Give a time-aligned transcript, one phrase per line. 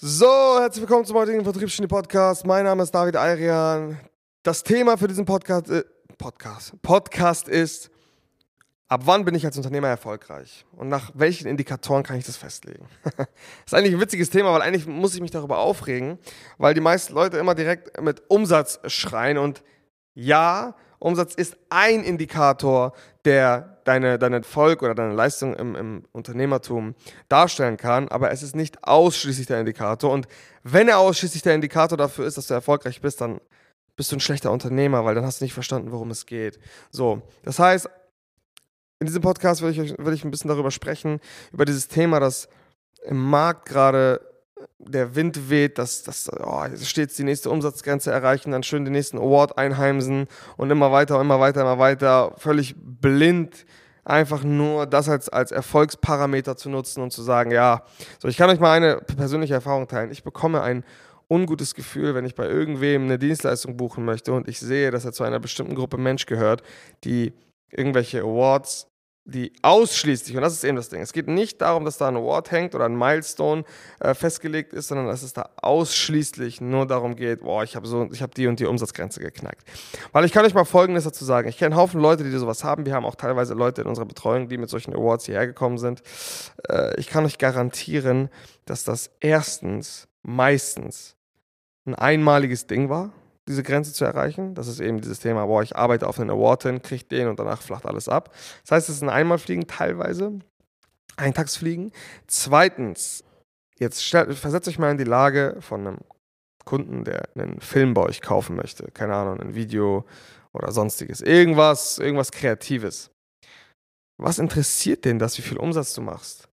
[0.00, 2.46] So, herzlich willkommen zum heutigen Vertriebsschiene Podcast.
[2.46, 3.98] Mein Name ist David Ayrian.
[4.44, 5.82] Das Thema für diesen Podcast, äh,
[6.16, 7.90] Podcast, Podcast ist,
[8.86, 10.64] ab wann bin ich als Unternehmer erfolgreich?
[10.70, 12.86] Und nach welchen Indikatoren kann ich das festlegen?
[13.02, 13.26] das
[13.66, 16.20] ist eigentlich ein witziges Thema, weil eigentlich muss ich mich darüber aufregen,
[16.58, 19.36] weil die meisten Leute immer direkt mit Umsatz schreien.
[19.36, 19.64] Und
[20.14, 22.92] ja, Umsatz ist ein Indikator,
[23.24, 26.94] der deine, deinen Erfolg oder deine Leistung im, im Unternehmertum
[27.28, 30.12] darstellen kann, aber es ist nicht ausschließlich der Indikator.
[30.12, 30.28] Und
[30.62, 33.40] wenn er ausschließlich der Indikator dafür ist, dass du erfolgreich bist, dann
[33.96, 36.58] bist du ein schlechter Unternehmer, weil dann hast du nicht verstanden, worum es geht.
[36.90, 37.88] So, das heißt,
[39.00, 41.18] in diesem Podcast will ich, will ich ein bisschen darüber sprechen,
[41.50, 42.48] über dieses Thema, dass
[43.04, 44.20] im Markt gerade
[44.78, 49.18] der Wind weht, dass, dass oh, stets die nächste Umsatzgrenze erreichen, dann schön den nächsten
[49.18, 50.26] Award einheimsen
[50.56, 53.66] und immer weiter, immer weiter, immer weiter, völlig blind
[54.04, 57.82] einfach nur das als, als Erfolgsparameter zu nutzen und zu sagen, ja,
[58.18, 60.10] so ich kann euch mal eine persönliche Erfahrung teilen.
[60.10, 60.82] Ich bekomme ein
[61.28, 65.12] ungutes Gefühl, wenn ich bei irgendwem eine Dienstleistung buchen möchte und ich sehe, dass er
[65.12, 66.62] zu einer bestimmten Gruppe Mensch gehört,
[67.04, 67.34] die
[67.70, 68.86] irgendwelche Awards
[69.28, 72.16] die ausschließlich, und das ist eben das Ding, es geht nicht darum, dass da ein
[72.16, 73.64] Award hängt oder ein Milestone
[74.00, 78.08] äh, festgelegt ist, sondern dass es da ausschließlich nur darum geht, boah, ich habe so,
[78.10, 79.68] ich habe die und die Umsatzgrenze geknackt.
[80.12, 81.46] Weil ich kann euch mal Folgendes dazu sagen.
[81.46, 82.86] Ich kenne einen Haufen Leute, die sowas haben.
[82.86, 86.02] Wir haben auch teilweise Leute in unserer Betreuung, die mit solchen Awards hierher gekommen sind.
[86.66, 88.30] Äh, ich kann euch garantieren,
[88.64, 91.16] dass das erstens meistens
[91.84, 93.12] ein einmaliges Ding war
[93.48, 94.54] diese Grenze zu erreichen.
[94.54, 97.38] Das ist eben dieses Thema, boah, ich arbeite auf einen Award hin, kriege den und
[97.38, 98.32] danach flacht alles ab.
[98.62, 100.38] Das heißt, es ist ein Einmalfliegen teilweise,
[101.16, 101.92] Eintagsfliegen.
[102.26, 103.24] Zweitens,
[103.78, 105.98] jetzt stellt, versetzt euch mal in die Lage von einem
[106.64, 108.90] Kunden, der einen Film bei euch kaufen möchte.
[108.92, 110.04] Keine Ahnung, ein Video
[110.52, 111.22] oder sonstiges.
[111.22, 113.10] Irgendwas, irgendwas Kreatives.
[114.18, 116.48] Was interessiert den das, wie viel Umsatz du machst?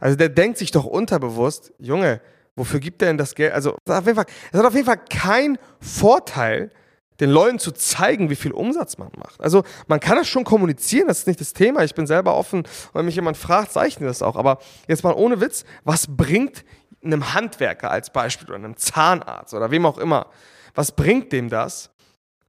[0.00, 2.20] Also der denkt sich doch unterbewusst, Junge,
[2.56, 3.52] Wofür gibt er denn das Geld?
[3.52, 6.70] Also, es hat, Fall, es hat auf jeden Fall keinen Vorteil,
[7.20, 9.40] den Leuten zu zeigen, wie viel Umsatz man macht.
[9.40, 11.84] Also, man kann das schon kommunizieren, das ist nicht das Thema.
[11.84, 14.36] Ich bin selber offen, wenn mich jemand fragt, zeichne das auch.
[14.36, 16.64] Aber jetzt mal ohne Witz, was bringt
[17.02, 20.26] einem Handwerker als Beispiel oder einem Zahnarzt oder wem auch immer,
[20.74, 21.90] was bringt dem das,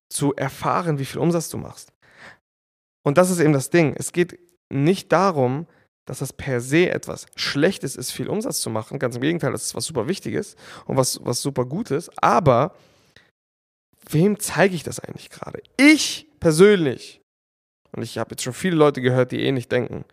[0.09, 1.91] zu erfahren, wie viel Umsatz du machst?
[3.03, 3.95] Und das ist eben das Ding.
[3.97, 4.39] Es geht
[4.69, 5.67] nicht darum,
[6.05, 8.99] dass das per se etwas Schlechtes ist, viel Umsatz zu machen.
[8.99, 10.55] Ganz im Gegenteil, das ist was super Wichtiges
[10.85, 12.09] und was, was super Gutes.
[12.17, 12.75] Aber
[14.09, 15.61] wem zeige ich das eigentlich gerade?
[15.77, 17.21] Ich persönlich,
[17.95, 20.05] und ich habe jetzt schon viele Leute gehört, die ähnlich denken,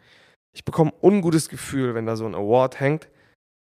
[0.53, 3.09] ich bekomme ein ungutes Gefühl, wenn da so ein Award hängt,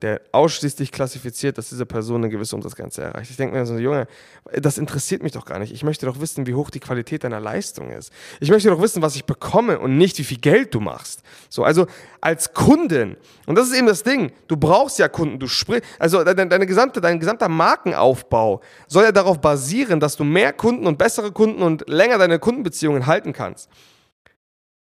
[0.03, 3.31] der ausschließlich klassifiziert, dass diese Person eine gewisse Umsatzgrenze erreicht.
[3.31, 4.07] Ich denke mir so, Junge,
[4.53, 5.73] das interessiert mich doch gar nicht.
[5.73, 8.13] Ich möchte doch wissen, wie hoch die Qualität deiner Leistung ist.
[8.39, 11.23] Ich möchte doch wissen, was ich bekomme und nicht, wie viel Geld du machst.
[11.49, 11.87] So, also
[12.21, 16.23] als Kundin, und das ist eben das Ding, du brauchst ja Kunden, du sprichst, also
[16.23, 20.99] deine, deine gesamte, dein gesamter Markenaufbau soll ja darauf basieren, dass du mehr Kunden und
[20.99, 23.67] bessere Kunden und länger deine Kundenbeziehungen halten kannst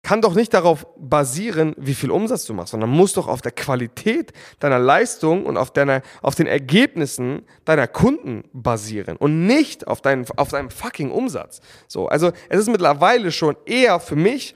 [0.06, 3.50] kann doch nicht darauf basieren, wie viel Umsatz du machst, sondern muss doch auf der
[3.50, 10.00] Qualität deiner Leistung und auf, deiner, auf den Ergebnissen deiner Kunden basieren und nicht auf,
[10.02, 11.60] deinen, auf deinem fucking Umsatz.
[11.88, 14.54] So, also es ist mittlerweile schon eher für mich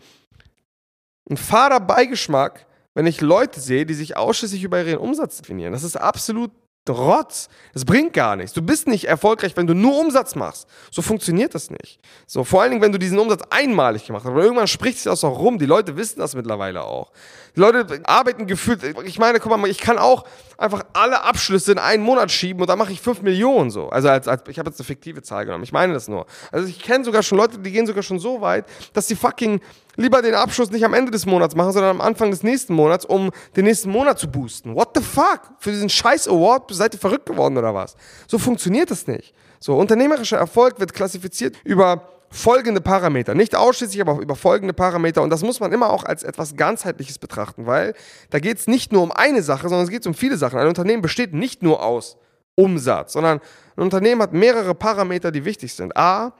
[1.28, 5.72] ein fader Beigeschmack, wenn ich Leute sehe, die sich ausschließlich über ihren Umsatz definieren.
[5.72, 6.52] Das ist absolut
[6.90, 7.48] Rotz.
[7.72, 8.52] Das bringt gar nichts.
[8.52, 10.68] Du bist nicht erfolgreich, wenn du nur Umsatz machst.
[10.90, 12.00] So funktioniert das nicht.
[12.26, 14.30] So, vor allen Dingen, wenn du diesen Umsatz einmalig gemacht hast.
[14.30, 15.58] Aber irgendwann spricht sich das auch rum.
[15.58, 17.12] Die Leute wissen das mittlerweile auch.
[17.56, 18.82] Die Leute arbeiten gefühlt.
[19.04, 20.24] Ich meine, guck mal, ich kann auch
[20.56, 23.88] einfach alle Abschlüsse in einen Monat schieben und dann mache ich 5 Millionen so.
[23.88, 25.64] Also als, als ich habe jetzt eine fiktive Zahl genommen.
[25.64, 26.26] Ich meine das nur.
[26.52, 29.60] Also ich kenne sogar schon Leute, die gehen sogar schon so weit, dass sie fucking
[30.00, 33.04] lieber den Abschluss nicht am Ende des Monats machen, sondern am Anfang des nächsten Monats,
[33.04, 34.74] um den nächsten Monat zu boosten.
[34.74, 35.42] What the fuck?
[35.58, 37.96] Für diesen scheiß Award seid ihr verrückt geworden oder was?
[38.26, 39.34] So funktioniert das nicht.
[39.60, 43.34] So, unternehmerischer Erfolg wird klassifiziert über folgende Parameter.
[43.34, 45.20] Nicht ausschließlich, aber über folgende Parameter.
[45.22, 47.94] Und das muss man immer auch als etwas ganzheitliches betrachten, weil
[48.30, 50.58] da geht es nicht nur um eine Sache, sondern es geht um viele Sachen.
[50.58, 52.16] Ein Unternehmen besteht nicht nur aus
[52.54, 53.40] Umsatz, sondern
[53.76, 55.96] ein Unternehmen hat mehrere Parameter, die wichtig sind.
[55.96, 56.32] A,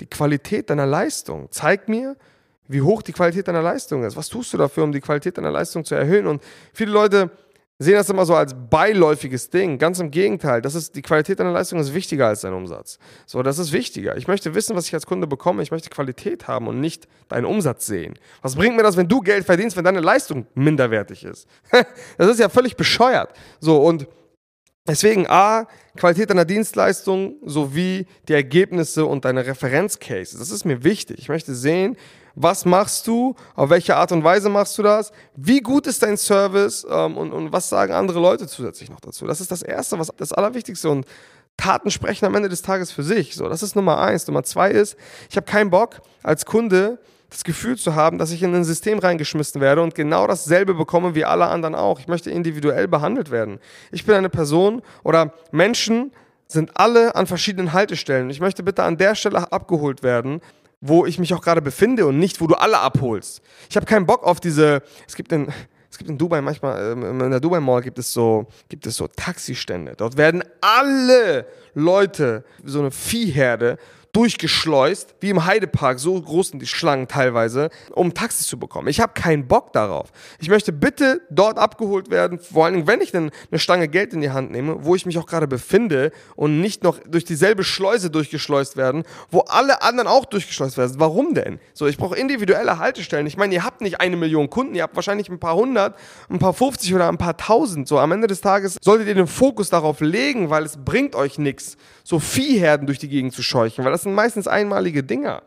[0.00, 1.48] die Qualität deiner Leistung.
[1.50, 2.16] Zeig mir,
[2.68, 4.16] wie hoch die Qualität deiner Leistung ist.
[4.16, 6.26] Was tust du dafür, um die Qualität deiner Leistung zu erhöhen?
[6.26, 6.42] Und
[6.72, 7.30] viele Leute
[7.78, 9.78] sehen das immer so als beiläufiges Ding.
[9.78, 10.62] Ganz im Gegenteil.
[10.62, 12.98] Das ist, die Qualität deiner Leistung ist wichtiger als dein Umsatz.
[13.26, 14.16] So, das ist wichtiger.
[14.16, 15.62] Ich möchte wissen, was ich als Kunde bekomme.
[15.62, 18.18] Ich möchte Qualität haben und nicht deinen Umsatz sehen.
[18.42, 21.46] Was bringt mir das, wenn du Geld verdienst, wenn deine Leistung minderwertig ist?
[22.18, 23.30] das ist ja völlig bescheuert.
[23.60, 24.08] So, und
[24.88, 25.66] Deswegen A,
[25.96, 30.38] Qualität deiner Dienstleistung sowie die Ergebnisse und deine Referenzcases.
[30.38, 31.18] Das ist mir wichtig.
[31.18, 31.96] Ich möchte sehen,
[32.36, 33.34] Was machst du?
[33.54, 35.10] Auf welche Art und Weise machst du das?
[35.34, 36.86] Wie gut ist dein Service?
[36.88, 39.26] Ähm, und, und was sagen andere Leute zusätzlich noch dazu?
[39.26, 40.90] Das ist das Erste, was das Allerwichtigste.
[40.90, 41.06] Und
[41.56, 43.34] Taten sprechen am Ende des Tages für sich.
[43.34, 44.26] So, das ist Nummer eins.
[44.26, 44.96] Nummer zwei ist,
[45.30, 46.98] ich habe keinen Bock als Kunde
[47.30, 51.14] das Gefühl zu haben, dass ich in ein System reingeschmissen werde und genau dasselbe bekomme
[51.14, 51.98] wie alle anderen auch.
[51.98, 53.58] Ich möchte individuell behandelt werden.
[53.90, 56.12] Ich bin eine Person oder Menschen
[56.46, 58.30] sind alle an verschiedenen Haltestellen.
[58.30, 60.40] Ich möchte bitte an der Stelle abgeholt werden,
[60.80, 63.42] wo ich mich auch gerade befinde und nicht, wo du alle abholst.
[63.70, 65.48] Ich habe keinen Bock auf diese, es gibt in,
[65.90, 68.96] es gibt in Dubai manchmal, ähm, in der Dubai Mall gibt es so, gibt es
[68.96, 69.94] so Taxistände.
[69.96, 73.78] Dort werden alle Leute, so eine Viehherde,
[74.16, 78.88] durchgeschleust, wie im Heidepark, so groß sind die Schlangen teilweise, um Taxis zu bekommen.
[78.88, 80.10] Ich habe keinen Bock darauf.
[80.38, 84.14] Ich möchte bitte dort abgeholt werden, vor allen Dingen, wenn ich dann eine Stange Geld
[84.14, 87.62] in die Hand nehme, wo ich mich auch gerade befinde und nicht noch durch dieselbe
[87.62, 90.94] Schleuse durchgeschleust werden, wo alle anderen auch durchgeschleust werden.
[90.96, 91.60] Warum denn?
[91.74, 93.26] So, ich brauche individuelle Haltestellen.
[93.26, 95.94] Ich meine, ihr habt nicht eine Million Kunden, ihr habt wahrscheinlich ein paar hundert,
[96.30, 97.86] ein paar 50 oder ein paar tausend.
[97.86, 101.38] So, am Ende des Tages solltet ihr den Fokus darauf legen, weil es bringt euch
[101.38, 105.42] nichts, so Viehherden durch die Gegend zu scheuchen, weil das sind meistens einmalige Dinger.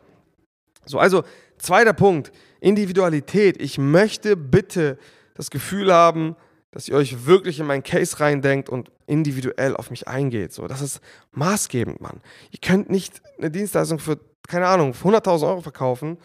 [0.85, 1.23] So, also
[1.57, 3.61] zweiter Punkt, Individualität.
[3.61, 4.97] Ich möchte bitte
[5.33, 6.35] das Gefühl haben,
[6.71, 10.53] dass ihr euch wirklich in meinen Case reindenkt und individuell auf mich eingeht.
[10.53, 10.99] So, das ist
[11.31, 12.21] maßgebend, Mann.
[12.51, 16.17] Ihr könnt nicht eine Dienstleistung für, keine Ahnung, 100.000 Euro verkaufen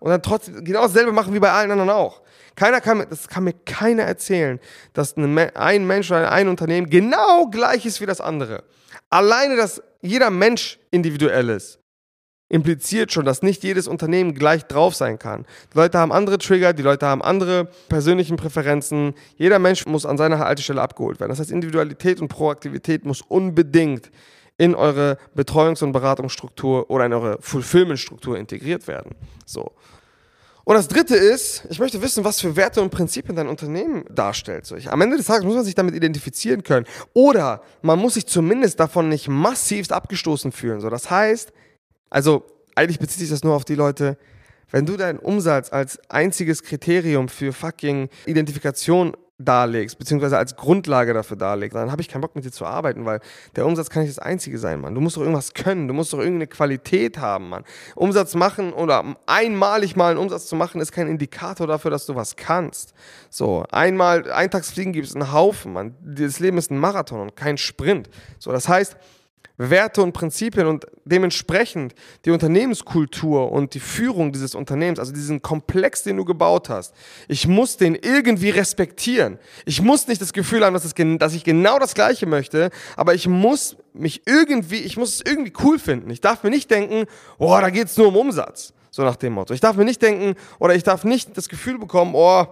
[0.00, 2.22] und dann trotzdem genau dasselbe machen wie bei allen anderen auch.
[2.56, 4.58] Keiner kann, das kann mir keiner erzählen,
[4.92, 8.64] dass ein Mensch oder ein Unternehmen genau gleich ist wie das andere.
[9.10, 11.78] Alleine, dass jeder Mensch individuell ist,
[12.52, 15.46] impliziert schon, dass nicht jedes Unternehmen gleich drauf sein kann.
[15.72, 19.14] Die Leute haben andere Trigger, die Leute haben andere persönlichen Präferenzen.
[19.36, 21.30] Jeder Mensch muss an seiner Haltestelle abgeholt werden.
[21.30, 24.10] Das heißt, Individualität und Proaktivität muss unbedingt
[24.58, 29.12] in eure Betreuungs- und Beratungsstruktur oder in eure Fulfillment-Struktur integriert werden.
[29.46, 29.72] So.
[30.64, 34.66] Und das dritte ist, ich möchte wissen, was für Werte und Prinzipien dein Unternehmen darstellt.
[34.66, 36.86] So, ich, am Ende des Tages muss man sich damit identifizieren können.
[37.14, 40.80] Oder man muss sich zumindest davon nicht massivst abgestoßen fühlen.
[40.80, 41.50] So, das heißt,
[42.12, 42.44] also
[42.74, 44.18] eigentlich bezieht sich das nur auf die Leute,
[44.70, 51.38] wenn du deinen Umsatz als einziges Kriterium für fucking Identifikation darlegst, beziehungsweise als Grundlage dafür
[51.38, 53.20] darlegst, dann habe ich keinen Bock mit dir zu arbeiten, weil
[53.56, 54.94] der Umsatz kann nicht das Einzige sein, Mann.
[54.94, 57.64] Du musst doch irgendwas können, du musst doch irgendeine Qualität haben, Mann.
[57.94, 62.14] Umsatz machen oder einmalig mal einen Umsatz zu machen, ist kein Indikator dafür, dass du
[62.14, 62.92] was kannst.
[63.30, 65.94] So, einmal Eintagsfliegen gibt es einen Haufen, Mann.
[66.02, 68.10] Das Leben ist ein Marathon und kein Sprint.
[68.38, 68.96] So, das heißt,
[69.56, 71.94] Werte und Prinzipien und dementsprechend
[72.24, 76.94] die Unternehmenskultur und die Führung dieses Unternehmens, also diesen Komplex, den du gebaut hast.
[77.28, 79.38] Ich muss den irgendwie respektieren.
[79.64, 83.14] Ich muss nicht das Gefühl haben, dass, es, dass ich genau das Gleiche möchte, aber
[83.14, 86.10] ich muss mich irgendwie, ich muss es irgendwie cool finden.
[86.10, 87.06] Ich darf mir nicht denken,
[87.38, 88.72] oh, da geht es nur um Umsatz.
[88.90, 89.54] So nach dem Motto.
[89.54, 92.46] Ich darf mir nicht denken, oder ich darf nicht das Gefühl bekommen, oh,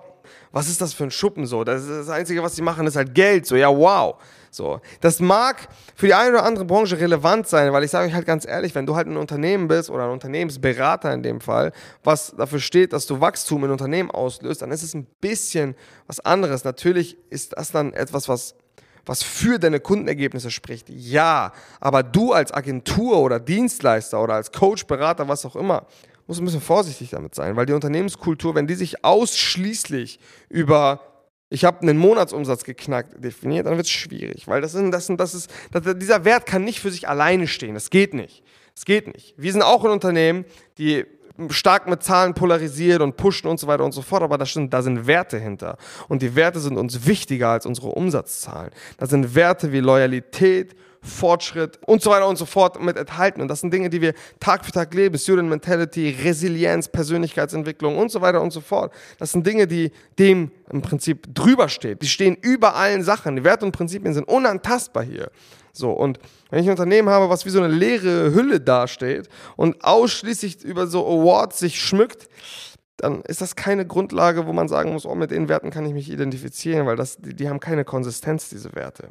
[0.53, 1.65] was ist das für ein Schuppen so?
[1.65, 3.47] Das, das Einzige, was sie machen, ist halt Geld.
[3.47, 4.17] So, ja, wow.
[4.53, 8.15] So, das mag für die eine oder andere Branche relevant sein, weil ich sage euch
[8.15, 11.73] halt ganz ehrlich, wenn du halt ein Unternehmen bist oder ein Unternehmensberater in dem Fall,
[12.03, 15.77] was dafür steht, dass du Wachstum in Unternehmen auslöst, dann ist es ein bisschen
[16.09, 16.65] was anderes.
[16.65, 18.57] Natürlich ist das dann etwas, was
[19.07, 20.89] was für deine Kundenergebnisse spricht.
[20.89, 25.87] Ja, aber du als Agentur oder Dienstleister oder als Coach, Berater, was auch immer,
[26.31, 31.01] musst ein bisschen vorsichtig damit sein, weil die Unternehmenskultur, wenn die sich ausschließlich über
[31.53, 35.19] ich habe einen Monatsumsatz geknackt definiert, dann wird es schwierig, weil das, sind, das, sind,
[35.19, 37.75] das ist, dieser Wert kann nicht für sich alleine stehen.
[37.75, 38.45] Das geht nicht.
[38.77, 39.35] Das geht nicht.
[39.37, 40.45] Wir sind auch ein Unternehmen,
[40.79, 41.05] die
[41.49, 44.73] stark mit Zahlen polarisiert und pushen und so weiter und so fort, aber da sind,
[44.73, 45.77] da sind Werte hinter.
[46.07, 48.71] Und die Werte sind uns wichtiger als unsere Umsatzzahlen.
[48.99, 53.41] Da sind Werte wie Loyalität, Fortschritt und so weiter und so fort mit enthalten.
[53.41, 55.19] Und das sind Dinge, die wir Tag für Tag leben.
[55.19, 58.93] Student Mentality, Resilienz, Persönlichkeitsentwicklung und so weiter und so fort.
[59.19, 61.99] Das sind Dinge, die dem im Prinzip drüber stehen.
[61.99, 63.37] Die stehen über allen Sachen.
[63.37, 65.31] Die Werte und Prinzipien sind unantastbar hier.
[65.73, 66.19] So, und
[66.51, 70.87] wenn ich ein Unternehmen habe, was wie so eine leere Hülle dasteht und ausschließlich über
[70.87, 72.29] so Awards sich schmückt,
[72.97, 75.95] dann ist das keine Grundlage, wo man sagen muss, oh, mit den Werten kann ich
[75.95, 79.09] mich identifizieren, weil das, die, die haben keine Konsistenz, diese Werte.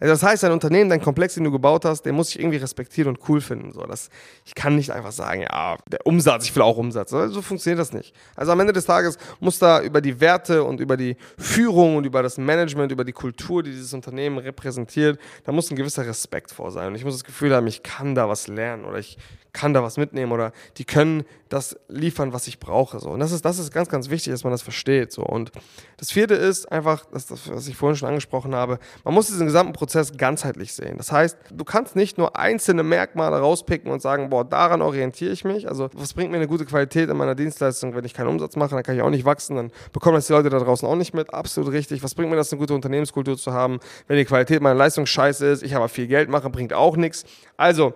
[0.00, 2.58] Also das heißt, dein Unternehmen, dein Komplex, den du gebaut hast, den muss ich irgendwie
[2.58, 3.72] respektieren und cool finden.
[3.72, 4.10] So, das,
[4.44, 7.10] ich kann nicht einfach sagen, ja, der Umsatz, ich will auch Umsatz.
[7.10, 8.14] So funktioniert das nicht.
[8.36, 12.04] Also am Ende des Tages muss da über die Werte und über die Führung und
[12.04, 16.52] über das Management, über die Kultur, die dieses Unternehmen repräsentiert, da muss ein gewisser Respekt
[16.52, 16.88] vor sein.
[16.88, 19.18] Und ich muss das Gefühl haben, ich kann da was lernen oder ich
[19.58, 23.00] kann da was mitnehmen oder die können das liefern, was ich brauche.
[23.00, 23.10] So.
[23.10, 25.10] Und das ist, das ist ganz, ganz wichtig, dass man das versteht.
[25.10, 25.22] So.
[25.22, 25.50] Und
[25.96, 29.57] das vierte ist einfach, das, was ich vorhin schon angesprochen habe, man muss diesen gesamten
[29.72, 30.96] Prozess ganzheitlich sehen.
[30.96, 35.44] Das heißt, du kannst nicht nur einzelne Merkmale rauspicken und sagen, boah, daran orientiere ich
[35.44, 35.68] mich.
[35.68, 38.70] Also, was bringt mir eine gute Qualität in meiner Dienstleistung, wenn ich keinen Umsatz mache,
[38.70, 41.14] dann kann ich auch nicht wachsen, dann bekommen das die Leute da draußen auch nicht
[41.14, 41.32] mit.
[41.32, 42.02] Absolut richtig.
[42.02, 45.46] Was bringt mir das, eine gute Unternehmenskultur zu haben, wenn die Qualität meiner Leistung scheiße
[45.46, 47.24] ist, ich aber viel Geld mache, bringt auch nichts.
[47.56, 47.94] Also,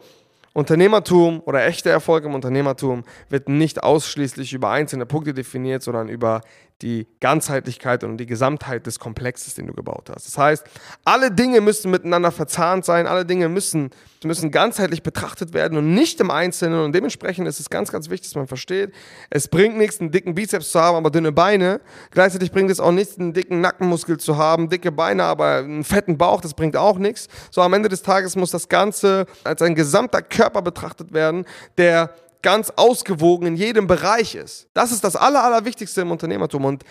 [0.55, 6.43] Unternehmertum oder echter Erfolg im Unternehmertum wird nicht ausschließlich über einzelne Punkte definiert, sondern über
[6.83, 10.27] die Ganzheitlichkeit und die Gesamtheit des Komplexes, den du gebaut hast.
[10.27, 10.65] Das heißt,
[11.05, 13.91] alle Dinge müssen miteinander verzahnt sein, alle Dinge müssen,
[14.25, 16.85] müssen ganzheitlich betrachtet werden und nicht im Einzelnen.
[16.85, 18.93] Und dementsprechend ist es ganz, ganz wichtig, dass man versteht,
[19.31, 21.81] es bringt nichts, einen dicken Bizeps zu haben, aber dünne Beine.
[22.11, 26.19] Gleichzeitig bringt es auch nichts, einen dicken Nackenmuskel zu haben, dicke Beine, aber einen fetten
[26.19, 27.29] Bauch, das bringt auch nichts.
[27.51, 31.45] So am Ende des Tages muss das Ganze als ein gesamter Körper betrachtet werden,
[31.79, 32.11] der
[32.43, 34.69] ganz ausgewogen in jedem Bereich ist.
[34.75, 36.85] Das ist das Aller, Allerwichtigste im Unternehmertum und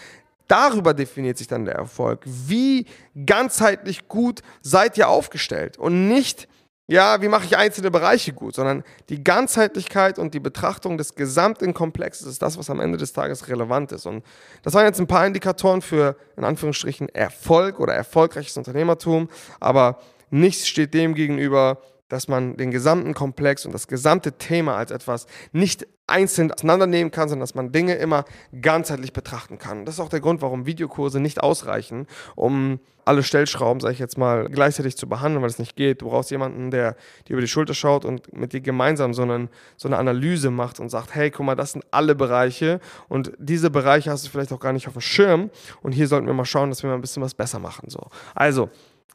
[0.48, 2.24] darüber definiert sich dann der Erfolg.
[2.25, 2.86] Wie
[3.25, 6.48] ganzheitlich gut seid ihr aufgestellt und nicht,
[6.88, 11.74] ja, wie mache ich einzelne Bereiche gut, sondern die Ganzheitlichkeit und die Betrachtung des gesamten
[11.74, 14.05] Komplexes ist das, was am Ende des Tages relevant ist.
[14.05, 14.25] Und
[14.63, 19.29] das waren jetzt ein paar Indikatoren für, in Anführungsstrichen, Erfolg oder erfolgreiches Unternehmertum,
[19.62, 20.00] aber
[20.31, 21.81] nichts steht dem gegenüber,
[22.12, 27.30] dass man den gesamten Komplex und das gesamte Thema als etwas nicht einzeln auseinandernehmen kann,
[27.30, 28.25] sondern dass man Dinge immer
[28.62, 29.86] ganzheitlich betrachten kann.
[29.86, 34.18] Das ist auch der Grund, warum Videokurse nicht ausreichen, um alle Stellschrauben, sage ich jetzt
[34.18, 36.01] mal, gleichzeitig zu behandeln, weil es nicht geht.
[36.01, 39.48] Du brauchst jemanden, der dir über die Schulter schaut und mit dir gemeinsam so, einen,
[39.77, 43.70] so eine Analyse macht und sagt, hey, guck mal, das sind alle Bereiche und diese
[43.70, 45.50] Bereiche hast du vielleicht auch gar nicht auf dem Schirm
[45.82, 47.89] und hier sollten wir mal schauen, dass wir mal ein bisschen was besser machen.
[47.89, 48.01] So.
[48.36, 48.70] Also,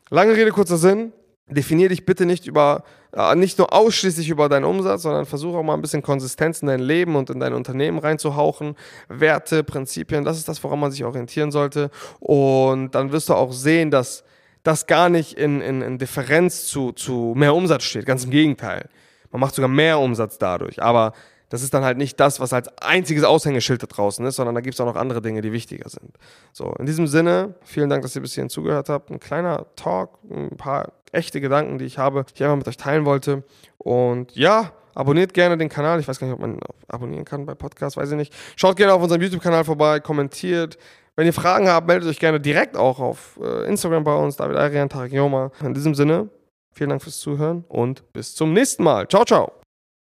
[0.09, 1.13] lange Rede, kurzer Sinn
[1.49, 5.63] definier dich bitte nicht über, äh, nicht nur ausschließlich über deinen Umsatz, sondern versuche auch
[5.63, 8.75] mal ein bisschen Konsistenz in dein Leben und in dein Unternehmen reinzuhauchen.
[9.09, 11.91] Werte, Prinzipien, das ist das, woran man sich orientieren sollte.
[12.19, 14.25] Und dann wirst du auch sehen, dass
[14.63, 18.07] das gar nicht in, in, in Differenz zu, zu mehr Umsatz steht.
[18.07, 18.89] Ganz im Gegenteil.
[19.31, 20.83] Man macht sogar mehr Umsatz dadurch.
[20.83, 21.13] Aber
[21.49, 24.61] das ist dann halt nicht das, was als einziges Aushängeschild da draußen ist, sondern da
[24.61, 26.17] gibt es auch noch andere Dinge, die wichtiger sind.
[26.53, 29.11] So, in diesem Sinne, vielen Dank, dass ihr bis hierhin zugehört habt.
[29.11, 32.77] Ein kleiner Talk, ein paar echte Gedanken, die ich habe, die ich einfach mit euch
[32.77, 33.45] teilen wollte.
[33.79, 36.01] Und ja, abonniert gerne den Kanal.
[36.01, 38.35] Ich weiß gar nicht, ob man abonnieren kann bei Podcasts, weiß ich nicht.
[38.57, 40.79] Schaut gerne auf unserem YouTube-Kanal vorbei, kommentiert.
[41.15, 44.57] Wenn ihr Fragen habt, meldet euch gerne direkt auch auf äh, Instagram bei uns, David
[44.57, 45.51] Arian, Tarek Yoma.
[45.63, 46.29] In diesem Sinne,
[46.73, 49.09] vielen Dank fürs Zuhören und bis zum nächsten Mal.
[49.09, 49.66] Ciao, ciao.